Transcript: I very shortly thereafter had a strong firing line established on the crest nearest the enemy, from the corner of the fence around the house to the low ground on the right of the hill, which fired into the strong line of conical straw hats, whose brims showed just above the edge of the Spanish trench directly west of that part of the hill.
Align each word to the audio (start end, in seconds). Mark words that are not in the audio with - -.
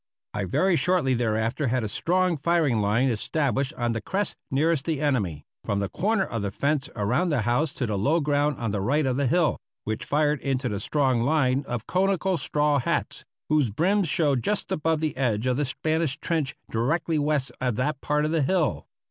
I 0.33 0.45
very 0.45 0.75
shortly 0.75 1.13
thereafter 1.13 1.67
had 1.67 1.83
a 1.83 1.87
strong 1.87 2.35
firing 2.35 2.79
line 2.81 3.09
established 3.09 3.71
on 3.77 3.91
the 3.91 4.01
crest 4.01 4.35
nearest 4.49 4.85
the 4.85 4.99
enemy, 4.99 5.45
from 5.63 5.77
the 5.77 5.89
corner 5.89 6.23
of 6.25 6.41
the 6.41 6.49
fence 6.49 6.89
around 6.95 7.29
the 7.29 7.43
house 7.43 7.71
to 7.73 7.85
the 7.85 7.99
low 7.99 8.19
ground 8.19 8.55
on 8.57 8.71
the 8.71 8.81
right 8.81 9.05
of 9.05 9.15
the 9.17 9.27
hill, 9.27 9.59
which 9.83 10.03
fired 10.03 10.41
into 10.41 10.67
the 10.67 10.79
strong 10.79 11.21
line 11.21 11.63
of 11.67 11.85
conical 11.85 12.37
straw 12.37 12.79
hats, 12.79 13.25
whose 13.47 13.69
brims 13.69 14.09
showed 14.09 14.41
just 14.41 14.71
above 14.71 15.01
the 15.01 15.15
edge 15.15 15.45
of 15.45 15.57
the 15.57 15.65
Spanish 15.65 16.17
trench 16.17 16.55
directly 16.71 17.19
west 17.19 17.51
of 17.61 17.75
that 17.75 18.01
part 18.01 18.25
of 18.25 18.31
the 18.31 18.41
hill. 18.41 18.87